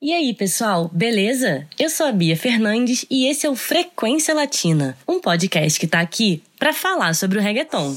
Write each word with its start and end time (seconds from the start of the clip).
E 0.00 0.12
aí, 0.12 0.32
pessoal, 0.32 0.88
beleza? 0.94 1.66
Eu 1.76 1.90
sou 1.90 2.06
a 2.06 2.12
Bia 2.12 2.36
Fernandes 2.36 3.04
e 3.10 3.26
esse 3.26 3.44
é 3.44 3.50
o 3.50 3.56
Frequência 3.56 4.32
Latina, 4.32 4.96
um 5.08 5.20
podcast 5.20 5.78
que 5.80 5.88
tá 5.88 5.98
aqui 5.98 6.40
para 6.56 6.72
falar 6.72 7.14
sobre 7.14 7.36
o 7.36 7.42
reggaeton. 7.42 7.96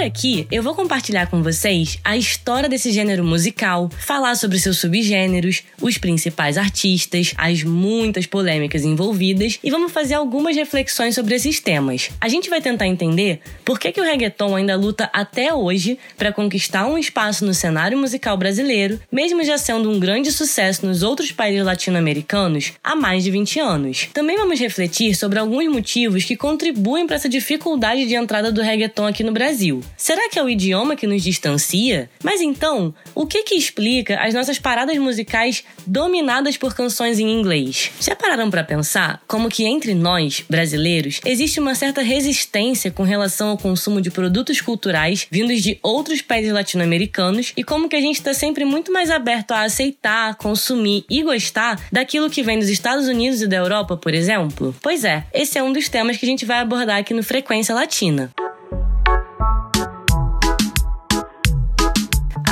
Aqui, 0.00 0.46
eu 0.50 0.62
vou 0.62 0.74
compartilhar 0.74 1.26
com 1.26 1.42
vocês 1.42 1.98
a 2.02 2.16
história 2.16 2.68
desse 2.68 2.90
gênero 2.90 3.22
musical, 3.22 3.90
falar 3.98 4.34
sobre 4.34 4.58
seus 4.58 4.78
subgêneros, 4.78 5.62
os 5.80 5.98
principais 5.98 6.56
artistas, 6.56 7.34
as 7.36 7.62
muitas 7.62 8.26
polêmicas 8.26 8.84
envolvidas 8.84 9.58
e 9.62 9.70
vamos 9.70 9.92
fazer 9.92 10.14
algumas 10.14 10.56
reflexões 10.56 11.14
sobre 11.14 11.34
esses 11.34 11.60
temas. 11.60 12.10
A 12.20 12.28
gente 12.28 12.48
vai 12.48 12.60
tentar 12.60 12.86
entender 12.86 13.40
por 13.64 13.78
que, 13.78 13.92
que 13.92 14.00
o 14.00 14.04
reggaeton 14.04 14.56
ainda 14.56 14.76
luta 14.76 15.10
até 15.12 15.52
hoje 15.52 15.98
para 16.16 16.32
conquistar 16.32 16.86
um 16.86 16.96
espaço 16.96 17.44
no 17.44 17.52
cenário 17.52 17.98
musical 17.98 18.36
brasileiro, 18.36 18.98
mesmo 19.12 19.44
já 19.44 19.58
sendo 19.58 19.90
um 19.90 20.00
grande 20.00 20.32
sucesso 20.32 20.86
nos 20.86 21.02
outros 21.02 21.30
países 21.30 21.64
latino-americanos 21.64 22.72
há 22.82 22.96
mais 22.96 23.22
de 23.22 23.30
20 23.30 23.60
anos. 23.60 24.08
Também 24.14 24.36
vamos 24.36 24.58
refletir 24.58 25.14
sobre 25.14 25.38
alguns 25.38 25.70
motivos 25.70 26.24
que 26.24 26.36
contribuem 26.36 27.06
para 27.06 27.16
essa 27.16 27.28
dificuldade 27.28 28.06
de 28.06 28.14
entrada 28.14 28.50
do 28.50 28.62
reggaeton 28.62 29.06
aqui 29.06 29.22
no 29.22 29.32
Brasil. 29.32 29.82
Será 30.00 30.30
que 30.30 30.38
é 30.38 30.42
o 30.42 30.48
idioma 30.48 30.96
que 30.96 31.06
nos 31.06 31.22
distancia? 31.22 32.08
Mas 32.24 32.40
então, 32.40 32.94
o 33.14 33.26
que 33.26 33.42
que 33.42 33.54
explica 33.54 34.18
as 34.18 34.32
nossas 34.32 34.58
paradas 34.58 34.96
musicais 34.96 35.62
dominadas 35.86 36.56
por 36.56 36.74
canções 36.74 37.18
em 37.18 37.30
inglês? 37.30 37.90
Já 38.00 38.16
pararam 38.16 38.50
para 38.50 38.64
pensar 38.64 39.22
como 39.28 39.50
que 39.50 39.66
entre 39.66 39.92
nós, 39.94 40.42
brasileiros, 40.48 41.20
existe 41.22 41.60
uma 41.60 41.74
certa 41.74 42.00
resistência 42.00 42.90
com 42.90 43.02
relação 43.02 43.50
ao 43.50 43.58
consumo 43.58 44.00
de 44.00 44.10
produtos 44.10 44.62
culturais 44.62 45.26
vindos 45.30 45.62
de 45.62 45.78
outros 45.82 46.22
países 46.22 46.50
latino-americanos 46.50 47.52
e 47.54 47.62
como 47.62 47.86
que 47.86 47.96
a 47.96 48.00
gente 48.00 48.16
está 48.16 48.32
sempre 48.32 48.64
muito 48.64 48.90
mais 48.90 49.10
aberto 49.10 49.52
a 49.52 49.64
aceitar, 49.64 50.34
consumir 50.36 51.04
e 51.10 51.22
gostar 51.22 51.78
daquilo 51.92 52.30
que 52.30 52.42
vem 52.42 52.58
dos 52.58 52.70
Estados 52.70 53.06
Unidos 53.06 53.42
e 53.42 53.46
da 53.46 53.58
Europa, 53.58 53.98
por 53.98 54.14
exemplo? 54.14 54.74
Pois 54.80 55.04
é, 55.04 55.26
esse 55.34 55.58
é 55.58 55.62
um 55.62 55.74
dos 55.74 55.90
temas 55.90 56.16
que 56.16 56.24
a 56.24 56.28
gente 56.28 56.46
vai 56.46 56.60
abordar 56.60 56.96
aqui 56.96 57.12
no 57.12 57.22
Frequência 57.22 57.74
Latina. 57.74 58.32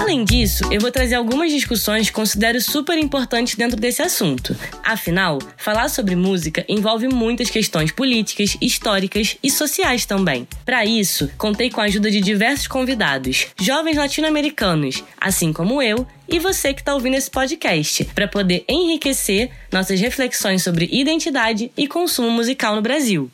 Além 0.09 0.25
disso, 0.25 0.65
eu 0.73 0.81
vou 0.81 0.91
trazer 0.91 1.17
algumas 1.17 1.53
discussões 1.53 2.09
que 2.09 2.15
considero 2.15 2.59
super 2.63 2.97
importantes 2.97 3.57
dentro 3.57 3.79
desse 3.79 4.01
assunto. 4.01 4.57
Afinal, 4.83 5.39
falar 5.59 5.91
sobre 5.91 6.17
música 6.17 6.65
envolve 6.67 7.07
muitas 7.09 7.51
questões 7.51 7.93
políticas, 7.93 8.57
históricas 8.59 9.37
e 9.43 9.51
sociais 9.51 10.07
também. 10.07 10.49
Para 10.65 10.83
isso, 10.87 11.31
contei 11.37 11.69
com 11.69 11.83
a 11.83 11.85
ajuda 11.85 12.11
de 12.11 12.23
diversos 12.23 12.67
convidados, 12.67 13.49
jovens 13.61 13.99
latino-americanos, 13.99 15.05
assim 15.21 15.53
como 15.53 15.83
eu, 15.83 16.07
e 16.27 16.39
você 16.39 16.73
que 16.73 16.81
está 16.81 16.95
ouvindo 16.95 17.17
esse 17.17 17.31
podcast, 17.31 18.07
para 18.15 18.27
poder 18.27 18.65
enriquecer 18.67 19.51
nossas 19.71 20.01
reflexões 20.01 20.63
sobre 20.63 20.89
identidade 20.91 21.71
e 21.77 21.87
consumo 21.87 22.31
musical 22.31 22.75
no 22.75 22.81
Brasil. 22.81 23.31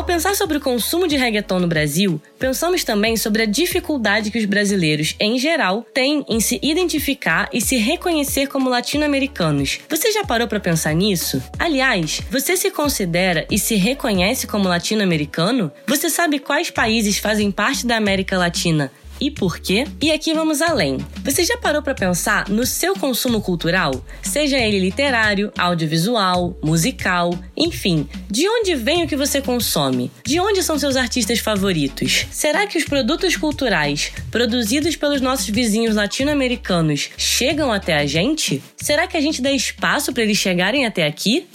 Ao 0.00 0.04
pensar 0.04 0.34
sobre 0.34 0.56
o 0.56 0.60
consumo 0.62 1.06
de 1.06 1.14
reggaeton 1.14 1.58
no 1.58 1.68
Brasil, 1.68 2.18
pensamos 2.38 2.82
também 2.82 3.18
sobre 3.18 3.42
a 3.42 3.44
dificuldade 3.44 4.30
que 4.30 4.38
os 4.38 4.46
brasileiros, 4.46 5.14
em 5.20 5.38
geral, 5.38 5.84
têm 5.92 6.24
em 6.26 6.40
se 6.40 6.58
identificar 6.62 7.50
e 7.52 7.60
se 7.60 7.76
reconhecer 7.76 8.46
como 8.46 8.70
latino-americanos. 8.70 9.78
Você 9.90 10.10
já 10.10 10.24
parou 10.24 10.48
para 10.48 10.58
pensar 10.58 10.94
nisso? 10.94 11.42
Aliás, 11.58 12.22
você 12.30 12.56
se 12.56 12.70
considera 12.70 13.46
e 13.50 13.58
se 13.58 13.74
reconhece 13.74 14.46
como 14.46 14.70
latino-americano? 14.70 15.70
Você 15.86 16.08
sabe 16.08 16.38
quais 16.38 16.70
países 16.70 17.18
fazem 17.18 17.50
parte 17.50 17.86
da 17.86 17.98
América 17.98 18.38
Latina 18.38 18.90
e 19.20 19.30
por 19.30 19.58
quê? 19.58 19.84
E 20.00 20.10
aqui 20.10 20.32
vamos 20.32 20.62
além. 20.62 20.98
Você 21.24 21.44
já 21.44 21.56
parou 21.56 21.82
para 21.82 21.94
pensar 21.94 22.48
no 22.48 22.64
seu 22.64 22.94
consumo 22.94 23.40
cultural? 23.40 24.04
Seja 24.22 24.58
ele 24.58 24.78
literário, 24.78 25.52
audiovisual, 25.58 26.56
musical, 26.62 27.38
enfim, 27.56 28.08
de 28.30 28.48
onde 28.48 28.74
vem 28.74 29.04
o 29.04 29.08
que 29.08 29.16
você 29.16 29.40
consome? 29.40 30.10
De 30.24 30.40
onde 30.40 30.62
são 30.62 30.78
seus 30.78 30.96
artistas 30.96 31.38
favoritos? 31.38 32.26
Será 32.30 32.66
que 32.66 32.78
os 32.78 32.84
produtos 32.84 33.36
culturais 33.36 34.12
produzidos 34.30 34.96
pelos 34.96 35.20
nossos 35.20 35.48
vizinhos 35.48 35.94
latino-americanos 35.94 37.10
chegam 37.16 37.72
até 37.72 37.96
a 37.96 38.06
gente? 38.06 38.62
Será 38.76 39.06
que 39.06 39.16
a 39.16 39.20
gente 39.20 39.42
dá 39.42 39.50
espaço 39.50 40.12
para 40.12 40.22
eles 40.22 40.38
chegarem 40.38 40.86
até 40.86 41.06
aqui? 41.06 41.46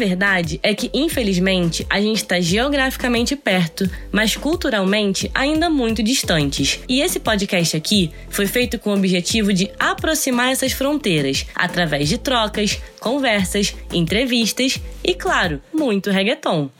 Verdade 0.00 0.58
é 0.62 0.74
que, 0.74 0.90
infelizmente, 0.94 1.86
a 1.90 2.00
gente 2.00 2.16
está 2.16 2.40
geograficamente 2.40 3.36
perto, 3.36 3.88
mas 4.10 4.34
culturalmente 4.34 5.30
ainda 5.34 5.68
muito 5.68 6.02
distantes. 6.02 6.80
E 6.88 7.02
esse 7.02 7.20
podcast 7.20 7.76
aqui 7.76 8.10
foi 8.30 8.46
feito 8.46 8.78
com 8.78 8.90
o 8.90 8.96
objetivo 8.96 9.52
de 9.52 9.70
aproximar 9.78 10.52
essas 10.52 10.72
fronteiras 10.72 11.44
através 11.54 12.08
de 12.08 12.16
trocas, 12.16 12.80
conversas, 12.98 13.76
entrevistas 13.92 14.80
e, 15.04 15.14
claro, 15.14 15.60
muito 15.72 16.10
reggaeton. 16.10 16.70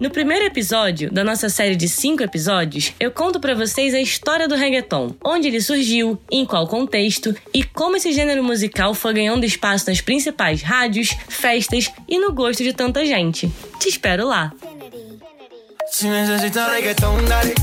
No 0.00 0.08
primeiro 0.08 0.46
episódio 0.46 1.12
da 1.12 1.22
nossa 1.22 1.50
série 1.50 1.76
de 1.76 1.86
cinco 1.86 2.22
episódios, 2.22 2.94
eu 2.98 3.10
conto 3.10 3.38
para 3.38 3.54
vocês 3.54 3.92
a 3.92 4.00
história 4.00 4.48
do 4.48 4.54
reggaeton, 4.54 5.14
onde 5.22 5.48
ele 5.48 5.60
surgiu, 5.60 6.18
em 6.30 6.46
qual 6.46 6.66
contexto 6.66 7.36
e 7.52 7.62
como 7.62 7.98
esse 7.98 8.10
gênero 8.10 8.42
musical 8.42 8.94
foi 8.94 9.12
ganhando 9.12 9.44
espaço 9.44 9.90
nas 9.90 10.00
principais 10.00 10.62
rádios, 10.62 11.10
festas 11.28 11.92
e 12.08 12.18
no 12.18 12.32
gosto 12.32 12.64
de 12.64 12.72
tanta 12.72 13.04
gente. 13.04 13.52
Te 13.78 13.90
espero 13.90 14.26
lá! 14.26 14.54
Si 15.90 16.08
necesitas 16.08 16.72
reggaetón, 16.72 17.22
dale. 17.26 17.54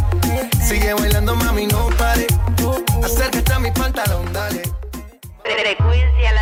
Sigue 0.61 0.93
bailando, 0.93 1.35
mami, 1.37 1.65
no 1.65 1.89
pare. 1.97 2.27
Acércate 3.03 3.51
a 3.51 3.59
mi 3.59 3.71
pantalón, 3.71 4.31
dale. 4.31 4.61
Frecuencia 5.43 6.33